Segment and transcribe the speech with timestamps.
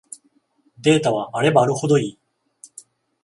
[0.79, 2.19] データはあればあるほどいい